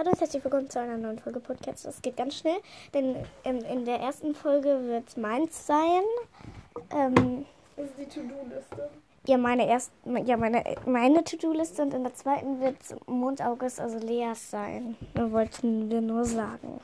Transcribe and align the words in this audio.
Hallo 0.00 0.12
und 0.12 0.20
herzlich 0.22 0.42
willkommen 0.42 0.70
zu 0.70 0.80
einer 0.80 0.96
neuen 0.96 1.18
Folge 1.18 1.40
Podcast. 1.40 1.84
Das 1.84 2.00
geht 2.00 2.16
ganz 2.16 2.36
schnell, 2.36 2.56
denn 2.94 3.16
in, 3.44 3.58
in 3.58 3.84
der 3.84 4.00
ersten 4.00 4.34
Folge 4.34 4.80
wird 4.84 5.14
meins 5.18 5.66
sein. 5.66 6.00
Ähm, 6.90 7.44
Das 7.76 7.84
ist 7.84 7.98
die 7.98 8.06
To-Do-Liste. 8.06 8.88
ja, 9.26 9.36
meine 9.36 9.68
erst, 9.68 9.92
ja, 10.24 10.38
meine, 10.38 10.64
meine 10.86 11.22
To-Do-Liste 11.22 11.82
und 11.82 11.92
in 11.92 12.02
der 12.02 12.14
zweiten 12.14 12.62
wird 12.62 12.78
Mondaugus, 13.08 13.78
also 13.78 13.98
Leas 13.98 14.50
sein. 14.50 14.96
Das 15.12 15.30
wollten 15.32 15.90
wir 15.90 16.00
nur 16.00 16.24
sagen. 16.24 16.78